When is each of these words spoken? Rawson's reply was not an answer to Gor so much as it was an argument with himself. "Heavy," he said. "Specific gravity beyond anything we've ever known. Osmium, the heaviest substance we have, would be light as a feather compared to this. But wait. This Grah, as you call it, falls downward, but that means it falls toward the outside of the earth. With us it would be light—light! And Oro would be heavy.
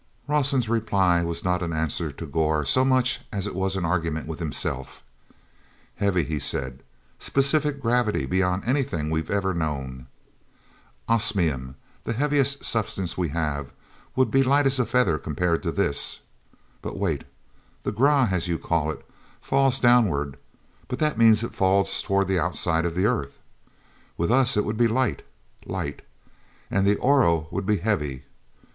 Rawson's 0.27 0.67
reply 0.67 1.21
was 1.23 1.43
not 1.43 1.61
an 1.61 1.73
answer 1.73 2.11
to 2.11 2.25
Gor 2.25 2.65
so 2.65 2.83
much 2.83 3.21
as 3.31 3.45
it 3.45 3.53
was 3.53 3.75
an 3.75 3.85
argument 3.85 4.25
with 4.25 4.39
himself. 4.39 5.03
"Heavy," 5.97 6.23
he 6.23 6.39
said. 6.39 6.81
"Specific 7.19 7.79
gravity 7.79 8.25
beyond 8.25 8.63
anything 8.65 9.11
we've 9.11 9.29
ever 9.29 9.53
known. 9.53 10.07
Osmium, 11.07 11.75
the 12.03 12.13
heaviest 12.13 12.65
substance 12.65 13.15
we 13.15 13.29
have, 13.29 13.71
would 14.15 14.31
be 14.31 14.41
light 14.41 14.65
as 14.65 14.79
a 14.79 14.87
feather 14.87 15.19
compared 15.19 15.61
to 15.61 15.71
this. 15.71 16.21
But 16.81 16.97
wait. 16.97 17.23
This 17.83 17.93
Grah, 17.93 18.27
as 18.31 18.47
you 18.47 18.57
call 18.57 18.89
it, 18.89 19.07
falls 19.39 19.79
downward, 19.79 20.37
but 20.87 20.97
that 20.97 21.19
means 21.19 21.43
it 21.43 21.53
falls 21.53 22.01
toward 22.01 22.27
the 22.27 22.39
outside 22.39 22.85
of 22.87 22.95
the 22.95 23.05
earth. 23.05 23.39
With 24.17 24.31
us 24.31 24.57
it 24.57 24.65
would 24.65 24.77
be 24.77 24.87
light—light! 24.87 26.01
And 26.71 26.97
Oro 26.99 27.47
would 27.51 27.67
be 27.67 27.77
heavy. 27.77 28.23